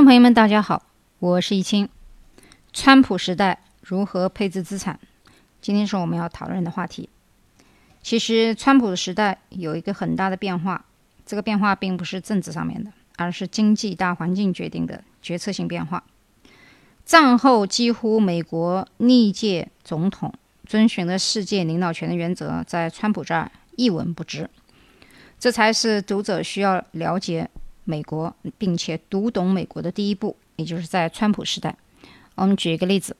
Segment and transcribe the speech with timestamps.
[0.00, 0.82] 众朋友们，大家好，
[1.18, 1.86] 我是易清。
[2.72, 4.98] 川普时代如何配置资产？
[5.60, 7.10] 今天是我们要讨论的话题。
[8.02, 10.86] 其实，川普的时代有一个很大的变化，
[11.26, 16.02] 这个变化并不是政治上面的，而是经济大环境决定的决策性变化。
[17.04, 20.32] 战后，几乎美国历届总统
[20.64, 24.48] 遵循的世界领导权的原则，在川普这儿一文不值。
[25.38, 27.50] 这才是读者需要了解
[27.90, 31.76] 美国，并且读懂美国的第一步，也就是在川普时代。
[32.36, 33.16] 我们举一个例子，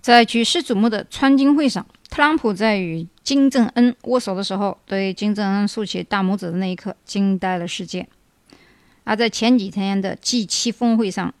[0.00, 8.06] 在举世瞩目的川金会上，特朗普在与金正恩握手的时候，对金正恩竖起大拇指的那一刻，惊呆了世界。
[9.04, 11.32] 而在前几天的 G7 峰会上，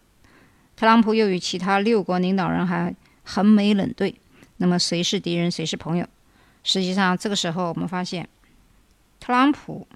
[0.76, 4.14] 特朗普又与其他六国领导人还横眉冷对，
[4.58, 6.06] 那么谁是敌人，谁是朋友？
[6.62, 8.28] 实际上，这个时候我们发现，
[9.20, 9.86] 特朗普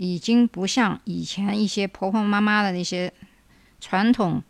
[0.00, 3.12] 已经不像以前一些婆婆妈妈的那些
[3.80, 4.42] 传统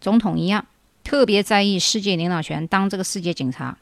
[0.00, 0.64] 总统一样，
[1.04, 3.76] 特别在意世界领导权，当这个世界警察，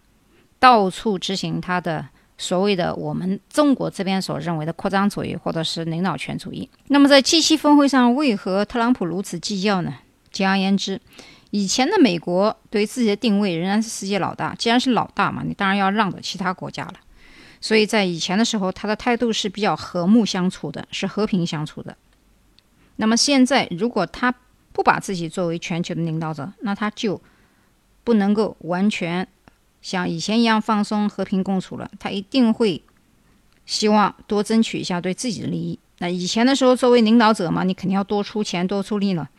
[0.59, 2.05] 到处执行他的
[2.37, 6.69] 所谓的我们中国这边所认为的扩张主义或者是领导权主义。
[6.89, 9.95] 那么在 G7 峰会上，为何特朗普如此计较呢？
[10.33, 11.01] 简而言之，
[11.53, 14.53] 以前的美国对自己的定位仍然是世界老大。
[14.57, 16.95] 既然是老大嘛，你当然要让着其他国家了。
[17.65, 21.97] 所以在以前的时候，他的态度是比较和睦相处的，是和平相处的。
[22.97, 24.34] 那么现在，如果他
[24.75, 27.19] 不把自己作为全球的领导者，那他就
[28.05, 29.27] 不能够完全
[29.81, 31.91] 像以前一样放松、和平共处了。
[31.98, 32.83] 他一定会
[33.65, 35.79] 希望多争取一下对自己的利益。
[36.01, 39.31] 那以前的时候，作为领导者嘛，你肯定要多出钱、多出力了。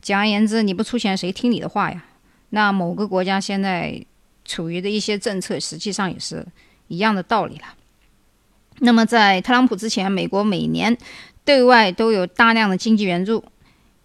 [0.00, 2.04] 简而言之，你不出钱，谁听你的话呀？
[2.50, 4.00] 那某个国家现在
[4.44, 6.46] 处于的一些政策，实际上也是
[6.92, 7.64] 一样的道理了。
[8.78, 10.96] 那么，在特朗普之前，美国每年
[11.44, 13.44] 对外都有大量的经济援助，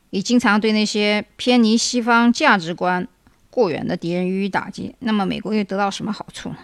[0.10, 3.08] 也经常对那些偏离西方价值观
[3.50, 4.96] 过远的敌人予以打击。
[5.00, 6.58] 那么，美国又得到什么好处呢？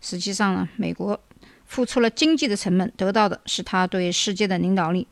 [0.00, 1.20] 实际上呢，美国
[1.66, 5.06] 付出了经济的成本，得到的是他对世界的领导力。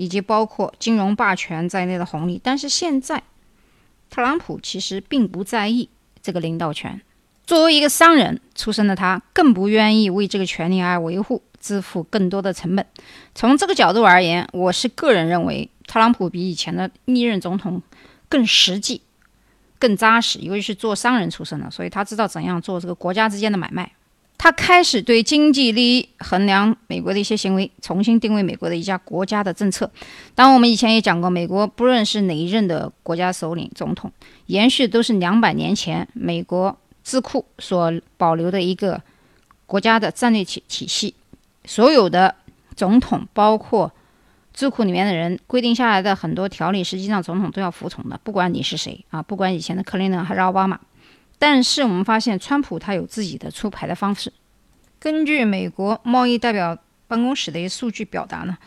[0.00, 3.20] 以及包括金融霸权在内的红利，但是现在，
[4.08, 5.88] 特朗普其实并不在意
[6.22, 7.00] 这个领导权。
[7.48, 12.84] 作为一个商人出身的他，更不愿意为这个权利而维护，支付更多的成本。
[13.34, 17.80] 从这个角度而言，我是个人认为，特朗普比以前的历任总统
[18.28, 19.00] 更实际、
[19.78, 23.90] 更扎实，由于是做商人出身的，所以他知道怎样做这个国家之间的买卖。
[24.36, 29.90] 他开始对经济利益衡量美国的一些行为，重新定位美国的一家国家的政策。
[30.34, 34.12] 当，我们以前也讲过，美国不论是哪一任的国家首领、总统，
[34.44, 39.00] 延续都是两百年前美国智库所保留的一个
[39.64, 41.14] 国家的战略体体系。
[41.64, 42.34] 所有的
[42.76, 43.90] 总统，包括
[44.52, 50.78] 智库里面的人规定下来的很多条例，实际上总统都要服从的，不管你是谁啊，不管以前的克林顿还是奥巴马。
[51.38, 54.30] 但是我们发现，川普他有自己的出牌的方式。
[54.98, 56.76] 根据美国贸易代表
[57.06, 58.58] 办公室的一些数据表达呢，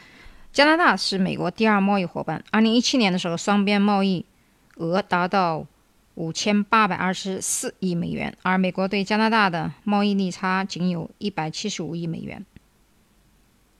[0.51, 2.43] 加拿大是美国第二贸易伙伴。
[2.49, 4.25] 二零一七年的时候，双边贸易
[4.77, 5.63] 额达到
[6.21, 12.45] 五千八百二十四亿美元，而美国对加拿大的贸易逆差仅有一百七十五亿美元，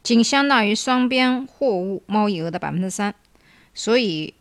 [0.01, 3.13] 仅相当于双边货物贸易额的百分之三。
[3.73, 4.33] 所以。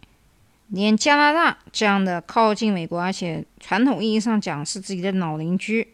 [0.73, 5.89] 连加拿大这样的靠近美国，而且传统意义上讲是自己的老邻居，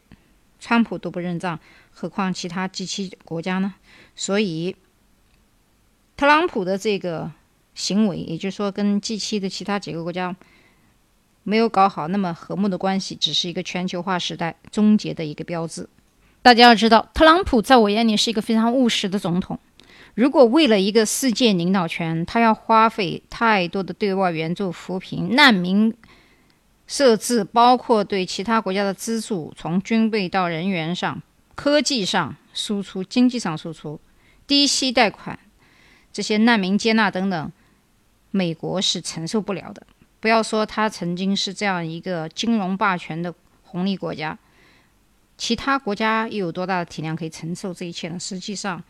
[0.60, 1.58] 川普都不认账，
[1.94, 3.72] 何况其他 G7 国家呢？
[4.14, 4.76] 所以，
[6.14, 7.32] 特朗普的这个
[7.74, 10.36] 行为，也就是说跟 G7 的其他几个国家
[11.48, 15.88] 没有搞好那么和睦的关系，只是一个全球化时代终结的一个标志。
[16.42, 19.56] 大家要知道，特朗普在我眼里是一个非常务实的总统。
[20.16, 25.94] 如果为了一个世界领导权，他要花费太多的对外援助、扶贫、难民
[26.88, 31.22] 设置，包括对其他国家的资助，从军备到人员上、
[31.54, 34.00] 科技上输出、经济上输出、
[34.48, 35.38] 低息贷款、
[36.12, 37.53] 这些难民接纳等等，
[38.32, 39.86] 美国是承受不了的。
[40.26, 43.32] 不要说他曾经是这样一个金融霸权的
[43.62, 44.36] 红利国家，
[45.38, 48.18] 其他国家又有多大的体量可以承受这一切呢？
[48.18, 48.82] 实际上。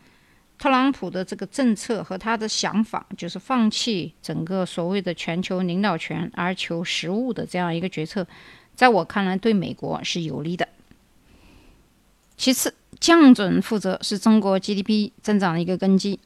[0.57, 8.25] 特朗普的这个政策和他的想法，就是放弃整个所谓的全球领导权而求实务的这样一个决策，
[8.73, 10.67] 在我看来对美国是有利的。
[12.35, 16.19] 其次，降准负责是中国 GDP 增长的一个根基。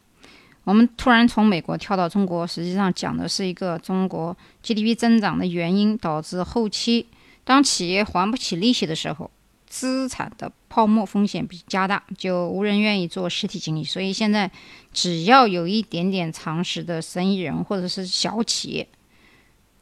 [0.63, 7.07] 我们突然从美国跳到中国，实际上讲的是一个中国 GDP 增长的原因，导致后期
[7.43, 9.29] 当企业还不起利息的时候。
[9.67, 13.85] 资产的泡沫风险比加大，就无人愿意做实体经济。
[13.85, 14.51] 所以现在，
[14.91, 18.85] 只要有一点点常识的生意人或者是小企业，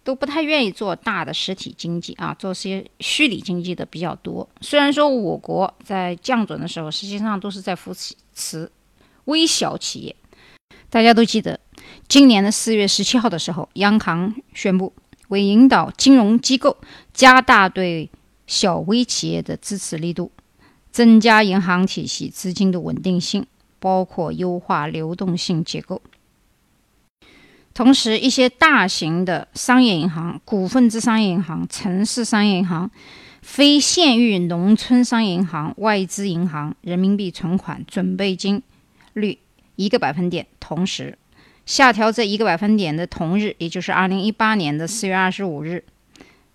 [0.04, 4.48] 都不太愿意做大的实体经济啊，做些虚拟经济的比较多。
[4.62, 7.92] 虽然说我国在降准的时候，实际上都是在扶
[8.36, 8.72] 持
[9.26, 10.16] 微小企业。
[10.90, 11.60] 大家都记得，
[12.08, 14.92] 今年的四月十七号的时候，央行宣布，
[15.28, 16.78] 为引导金融机构
[17.14, 18.10] 加大对
[18.48, 20.32] 小微企业的支持力度，
[20.92, 23.46] 增加银行体系资金的稳定性，
[23.80, 26.02] 包括优化流动性结构。
[27.76, 32.90] 同时，一些大型的商业银行、股份制商业银行、城市商业银行、
[33.44, 38.64] 非县域农村商业银行、外资银行人民币存款准备金
[39.14, 39.38] 率。
[39.80, 41.18] 一个百分点，同时
[41.66, 45.86] 下调这一个百分点的同日，也就是二零一八年的四月二十五日，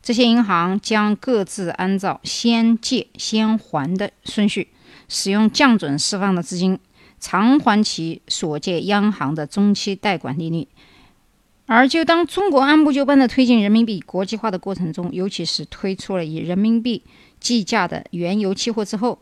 [0.02, 4.68] 这些银行将各自按照先借先还的顺序，
[5.08, 6.78] 使用降准释放的资金
[7.18, 10.68] 偿还其所借央行的中期贷款利率。
[11.64, 17.02] 而就当中国按部就班的推进人民币国际化的过程中，尤其是推出了以人民币
[17.40, 19.18] 计价的原油期货之后，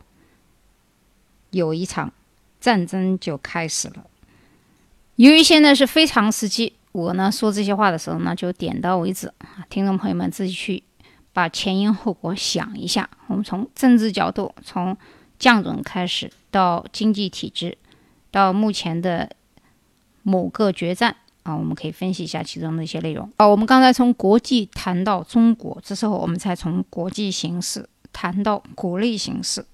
[1.51, 2.11] 有一场。
[2.63, 4.05] 战争就开始了。
[5.17, 10.81] 由于现在是非常时期，我呢说这些话的时候呢就点到为止啊，听众朋友们自己去
[11.33, 13.09] 把前因后果想一下。
[13.27, 14.95] 我们从政治角度，从
[15.37, 17.77] 降准开始，到经济体制，
[18.31, 19.29] 到目前的
[20.21, 21.13] 某个决战
[21.43, 23.29] 啊，我们可以分析一下其中的一些内容。
[23.35, 29.65] 啊，我们刚才从国际谈到中国，这时候我们才从国际形势谈到国内形势。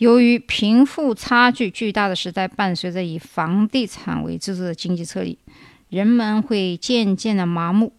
[0.00, 5.38] 由于贫富差距巨大的时代，伴随着以房地产为支柱的经济撤离，
[5.90, 7.92] 人们会渐渐的麻木。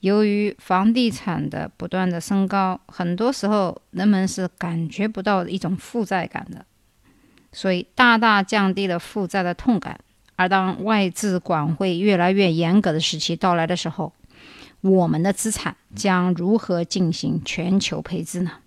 [0.00, 6.66] 由于房地产的不断的升高，很多时候人们是感觉不到一种负债感的，
[7.50, 9.98] 所以大大降低了负债的痛感。
[10.36, 14.12] 而当外资管会越来越严格的时期到来的时候，
[14.82, 18.58] 我们的资产将如何进行全球配置呢？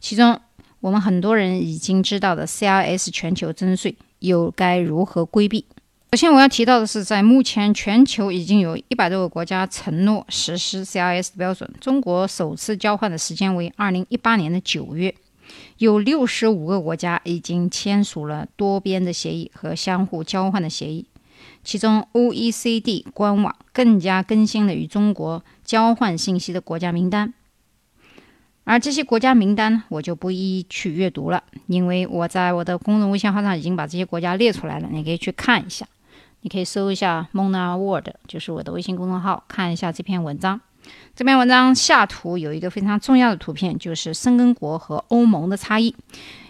[0.00, 0.40] 其中。
[0.80, 5.64] 我们很多人已经知道的 CRS 全球征税又该如何规避？
[6.12, 11.68] 首先，我要提到的是，在目前全球已经有一百多个国家承诺实施 CRS 标准。
[11.80, 15.14] 中国首次交换的时间为二零一八年的九月，
[15.78, 21.04] 有六十五个国家已经签署了多边的协议和相互交换的协议。
[21.62, 27.34] 其中，OECD 官网更加更新了与中国交换信息的国家名单。
[28.68, 35.86] 而这些国家名单，我就不一一去阅读了，因为我在我的公众微信号上已经把这些国家列出来了，你可以去看一下。
[36.42, 40.60] 你可以搜一下 Mona World，就是我的微信公众号，看一下这篇文章。
[41.16, 45.94] 这篇文章下图有一个非常重要的图片，就是申根国和欧盟的差异。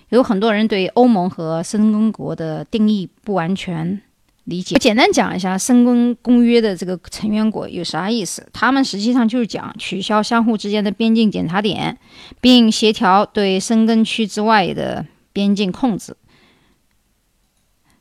[0.08, 4.02] 有很多人对欧盟和申根国的定义不完全。
[4.48, 8.48] 理解，我简单讲一下《申根公约》的这个成员国有啥意思。
[8.50, 11.98] 他们实际上就是讲取消相互之间的边境检查点，
[12.40, 15.04] 并协调对申根区之外的
[15.34, 16.16] 边境控制。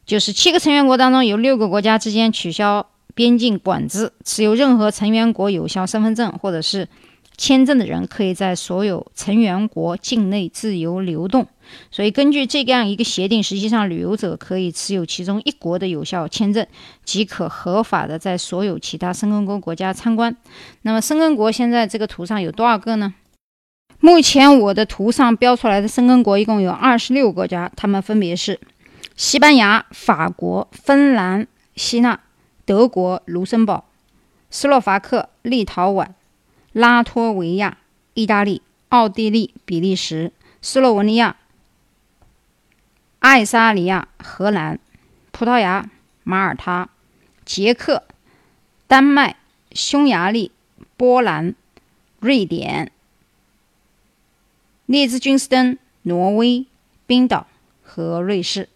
[0.05, 6.88] 就是七个成员国当中有六个国家之间取消边境管制，持有任何成员国有效身份证或者是。
[7.39, 11.45] 签证的人可以在所有成员国境内自由流动，
[11.91, 16.65] 所以根据这样一个协定，实际上旅游者可以持有其中一国的有效签证，
[17.03, 20.36] 即可合法的在所有其他申根国国家参观。
[20.81, 23.13] 那么申根国现在这个图上有多少个呢？
[24.00, 28.59] 目前我的图上标出来的申根国一共有二十六个国家，它们分别是
[29.15, 32.19] 西班牙、法国、芬兰、希腊、
[32.65, 33.86] 德国、卢森堡、
[34.50, 36.07] 斯洛伐克、立陶宛。
[36.74, 37.79] 拉脱维亚、
[38.13, 40.31] 意大利、奥地利、比利时、
[40.62, 41.36] 斯洛文尼亚、
[43.29, 44.79] 爱沙尼亚、荷兰、
[45.34, 45.89] 葡萄牙、
[46.24, 46.88] 马耳他、
[47.43, 48.05] 捷克、
[48.88, 49.36] 丹麦、
[49.74, 50.53] 匈牙利、
[50.96, 51.53] 波兰、
[52.22, 52.89] 瑞典、
[54.86, 56.65] 列支敦士登、挪威、
[57.05, 57.48] 冰岛
[57.84, 58.69] 和瑞士。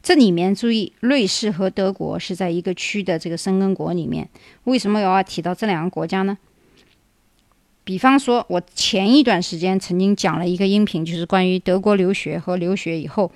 [0.00, 4.28] 这里面注意，瑞士和德国是在一个区的这个申根国里面。
[4.62, 6.38] 为什么我要提到这两个国家呢？
[7.90, 13.32] 比方说，我前一段时间曾经讲了一个音频，就是关于德国留学和留学以后，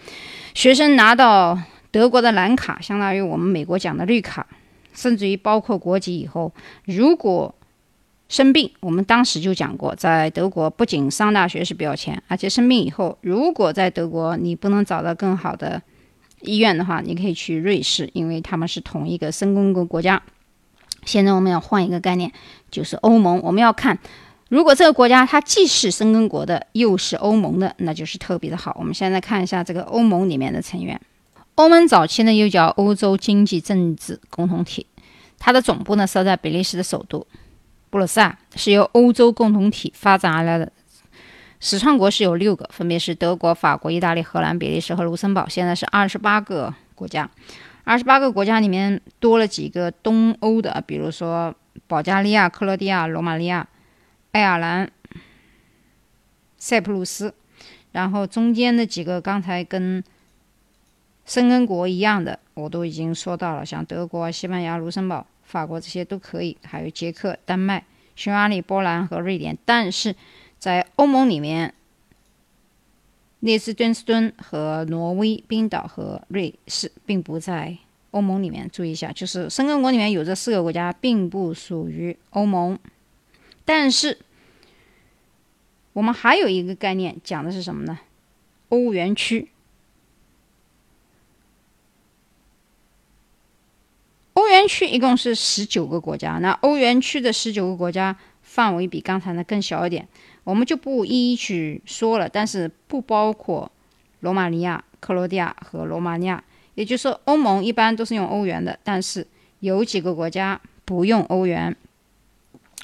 [0.54, 1.58] 学生拿到
[1.90, 4.46] 德国的蓝卡，相当于我们美国讲的绿卡，
[4.92, 6.52] 甚至于包括国籍以后，
[6.84, 7.52] 如果
[8.28, 15.82] 生病，我们当时就讲过，在德国不仅上大学是不要钱，而且生病以后，如果在德国你不能找到更好的
[16.42, 20.22] 医院的话，你可以去瑞士，因为他们是同一个申根国国家。
[21.04, 22.32] 现在我们要换一个概念，
[22.70, 23.98] 就是欧盟，我们要看。
[24.54, 28.76] 如果这个国家它既是申根国的，又是欧盟的，那就是特别的好。
[28.78, 31.00] 我们现在看一下这个欧盟里面的成员。
[31.56, 34.86] 欧盟早期呢又叫欧洲经济政治共同体，
[35.40, 37.26] 它的总部呢设在比利时的首都
[37.90, 40.70] 布鲁塞尔是由欧洲共同体发展而来的。
[41.58, 45.48] 始创国是有六个，分别是德国、法国、意大利、荷兰、比利时和卢森堡。
[45.48, 47.28] 现在是二十八个国家。
[47.82, 51.52] 二十八个国家里面多了几个东欧的，比如说
[51.88, 53.66] 保加利亚、克罗地亚、罗马尼亚、
[54.34, 54.90] 爱尔兰、
[56.58, 57.32] 塞浦路斯。
[57.92, 60.02] 然后中间的几个刚才跟
[61.24, 67.84] 申根国一样的，我都已经说到了，像德国、西班牙、卢森堡、法国这些都可以，还有捷克、丹麦、
[68.16, 69.56] 匈牙利、波兰和瑞典。
[69.64, 70.16] 但是
[70.58, 71.72] 在欧盟里面，
[73.38, 77.78] 列支敦斯敦和挪威、冰岛和瑞士并不在
[78.10, 78.68] 欧盟里面。
[78.68, 82.76] 注意一下，就是申根国里面有这四个国家并不属于欧盟，
[83.64, 84.18] 但是。
[85.94, 88.00] 我们还有一个概念，讲的是什么呢？
[88.70, 89.48] 欧元区。
[94.32, 100.08] 欧元区一共是十九个国家，那欧元区的十九个国家范围比刚才呢更小一点，
[100.42, 102.28] 我们就不一一去说了。
[102.28, 103.70] 但是不包括
[104.18, 106.42] 罗马尼亚、克罗地亚和罗马尼亚，
[106.74, 109.24] 也就是说，欧盟一般都是用欧元的，但是
[109.60, 111.76] 有几个国家不用欧元。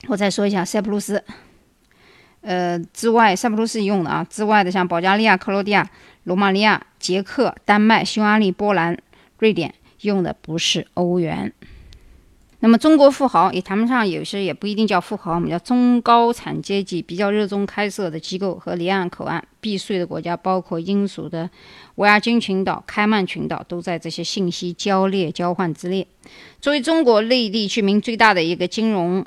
[0.08, 1.22] 我再说一下塞浦路斯。
[2.42, 5.90] 呃，之外，塞浦路斯用的啊，之外的像保加利亚、克罗地亚、
[6.24, 8.98] 罗马尼亚、捷克、丹麦、匈牙利、波兰、
[9.38, 11.52] 瑞典用的不是欧元。
[12.62, 21.48] 那么中国富豪也谈不上，有些也不一定叫富豪，我们叫中高产阶级，比较热衷开设的机构和离岸口岸避税的国家，包括英属的
[21.94, 26.06] 维亚军群岛、开曼群岛，都在这些信息交列交换之列。
[26.60, 29.24] 作为中国内地居民最大的一个金融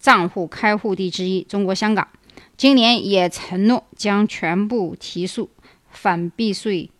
[0.00, 2.08] 账户开户地之一，中国香港。
[2.56, 5.50] 今年也承诺将全部提速
[5.90, 6.90] 反避税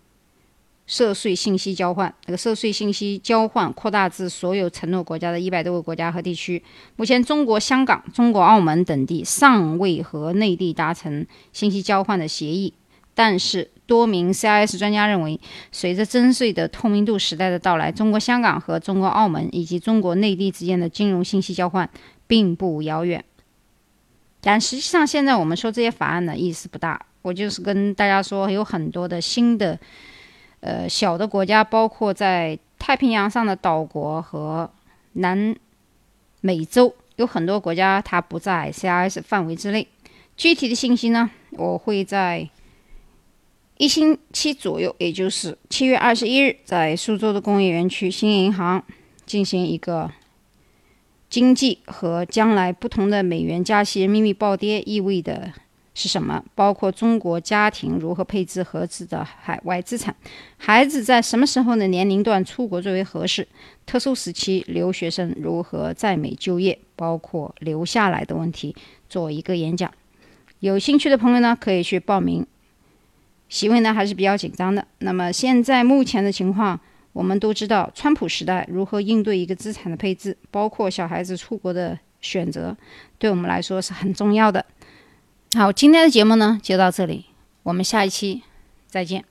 [0.86, 6.62] 涉税信息交换，这个涉税信息交换扩大至所有承诺国家的一百多个国家和地区。
[6.96, 12.74] 目前，中国香港、中国澳门等地尚未和内地达成信息交换的协议。
[13.14, 15.38] 但是，多名 CIS 专家认为，
[15.70, 21.88] 随着征税的透明度时代的到来，中国香港和中国澳门以及中国内地之间的金融信息交换
[22.30, 23.24] 并不遥远。
[24.40, 27.04] 但实际上，现在我们说这些法案呢，意思不大。
[27.22, 29.76] 我就是跟大家说，有很多的新的，
[30.60, 34.70] 呃，小的国家，包括在太平洋上的岛国和
[35.14, 35.56] 南
[36.40, 39.88] 美洲，有很多国家它不在 CIS 范围之内。
[40.36, 42.48] 具体的信息呢，我会在
[43.76, 48.84] 一星期左右，也就是七月二十一日，在苏州的工业园区新银行
[49.26, 50.12] 进行一个。
[51.30, 55.52] 经济和将来不同的美元加息、人民币暴跌意味的
[55.94, 56.42] 是什么？
[56.56, 60.12] 包括中国家庭如何配置合适的海外资产，
[60.56, 63.46] 孩子在什么时候的年龄段出国最为合适？
[63.86, 68.74] 特殊时期留学生如何在美就业，包括留下来的问题，
[69.08, 69.88] 做一个演讲。
[70.58, 72.44] 有兴趣的朋友呢，可以去报名。
[73.48, 74.84] 席位呢还是比较紧张的。
[74.98, 76.80] 那么现在目前的情况。
[77.12, 82.76] 我们都知道，川普时代如何应对一个资产的配置，包括小孩子出国的选择，
[83.18, 84.64] 对我们来说是很重要的。
[85.56, 87.26] 好，今天的节目呢就到这里，
[87.64, 88.42] 我们下一期
[88.86, 89.24] 再见。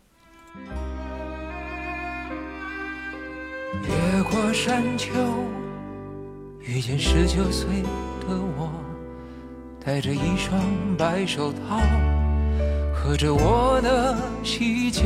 [3.88, 5.10] 越过山丘，
[6.60, 7.82] 遇见十九岁
[8.20, 8.70] 的我，
[9.84, 10.62] 戴着一双
[10.98, 11.80] 白手套，
[12.94, 15.04] 喝着我的喜酒。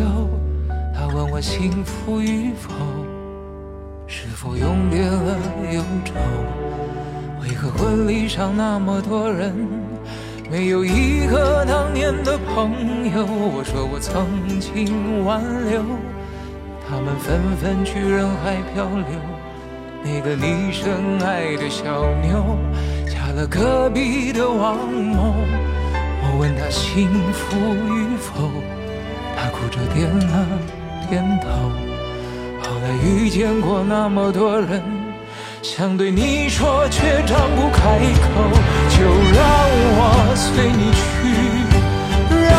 [0.93, 2.71] 他问我幸福与否，
[4.05, 5.37] 是否永别了
[5.73, 6.13] 忧愁？
[7.41, 9.53] 为何婚礼上那么多人，
[10.49, 12.71] 没有一个当年的朋
[13.13, 13.25] 友？
[13.25, 14.25] 我说我曾
[14.59, 15.81] 经挽留，
[16.87, 19.19] 他们纷纷去人海漂流。
[20.05, 22.55] 那个你深爱的小妞，
[23.07, 25.33] 嫁了隔壁的王某。
[26.21, 28.51] 我问她幸福与否，
[29.35, 30.47] 她哭着点了。
[31.13, 31.47] 点头。
[32.63, 34.81] 后来遇见过那么多人，
[35.61, 38.25] 想对你说却张不开口。
[38.89, 38.97] 就
[39.37, 39.45] 让
[39.93, 41.05] 我随你去，
[42.33, 42.49] 让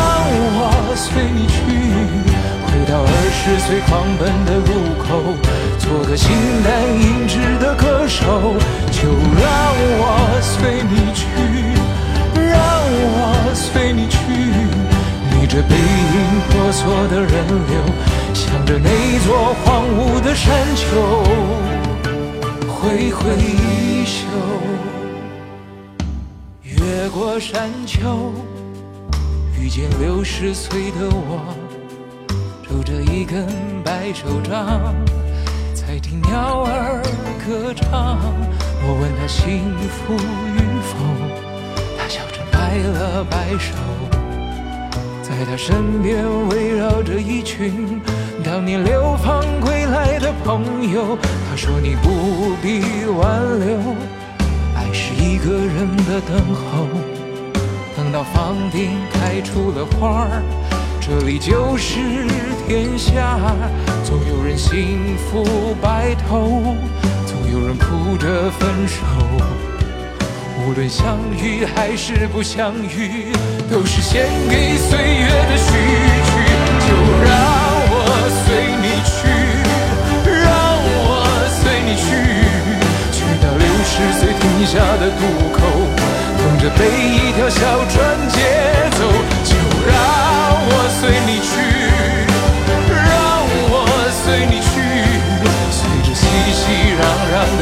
[0.55, 1.57] 我随你去，
[2.63, 4.71] 回到二十岁狂奔的路
[5.03, 5.35] 口，
[5.77, 6.31] 做个形
[6.63, 8.55] 单影只的歌手。
[8.89, 9.51] 就让
[9.99, 10.03] 我
[10.41, 11.27] 随你去，
[12.39, 12.55] 让
[13.11, 14.15] 我随你去，
[15.35, 16.15] 逆着背影
[16.47, 17.33] 婆娑的人
[17.67, 18.04] 流。
[18.65, 21.23] 着那座荒芜的山丘
[22.67, 24.25] 挥挥衣袖，
[26.63, 28.33] 越过山丘，
[29.59, 31.53] 遇见六十岁的我，
[32.67, 33.45] 拄着一根
[33.83, 34.95] 白手杖，
[35.75, 37.01] 在在听鸟儿
[37.47, 38.19] 歌唱。
[38.83, 40.97] 我问他幸福与否，
[41.97, 43.71] 他笑着摆了摆手。
[45.23, 48.01] 在他身边围绕着一群
[48.45, 51.17] 当年流放归来的朋友。
[51.49, 53.95] 他说你不必挽留，
[54.75, 56.85] 爱是一个人的等候。
[57.97, 60.43] 等到房顶开出了花儿，
[61.01, 61.97] 这里就是
[62.67, 63.39] 天下。
[64.03, 66.75] 总有人幸福白头，
[67.25, 69.01] 总有人哭着分手。
[70.67, 73.33] 无论相遇还是不相遇，
[73.71, 75.71] 都是献给岁月的序
[76.25, 76.31] 曲。
[76.85, 76.93] 就
[81.95, 82.05] 去，
[83.11, 85.21] 去到六十岁停下的渡
[85.51, 85.59] 口，
[86.37, 87.95] 等着被一条小船
[88.29, 88.37] 接
[88.97, 88.99] 走。
[89.43, 89.51] 就
[89.87, 89.93] 让
[90.67, 91.49] 我随你去，
[92.91, 93.07] 让
[93.69, 93.73] 我
[94.23, 94.73] 随你去，
[95.71, 96.21] 随着熙
[96.51, 96.61] 熙
[96.99, 97.61] 攘攘的